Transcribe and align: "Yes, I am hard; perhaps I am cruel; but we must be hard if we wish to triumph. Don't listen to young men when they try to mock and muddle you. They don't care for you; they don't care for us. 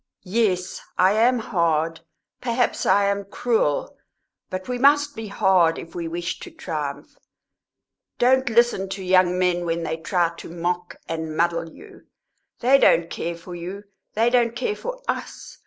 "Yes, 0.23 0.81
I 0.97 1.11
am 1.13 1.37
hard; 1.37 1.99
perhaps 2.41 2.87
I 2.87 3.05
am 3.05 3.23
cruel; 3.23 3.95
but 4.49 4.67
we 4.67 4.79
must 4.79 5.15
be 5.15 5.27
hard 5.27 5.77
if 5.77 5.93
we 5.93 6.07
wish 6.07 6.39
to 6.39 6.49
triumph. 6.49 7.19
Don't 8.17 8.49
listen 8.49 8.89
to 8.89 9.03
young 9.03 9.37
men 9.37 9.63
when 9.63 9.83
they 9.83 9.97
try 9.97 10.33
to 10.37 10.49
mock 10.49 10.95
and 11.07 11.37
muddle 11.37 11.69
you. 11.69 12.07
They 12.61 12.79
don't 12.79 13.11
care 13.11 13.37
for 13.37 13.53
you; 13.53 13.83
they 14.15 14.31
don't 14.31 14.55
care 14.55 14.75
for 14.75 15.03
us. 15.07 15.59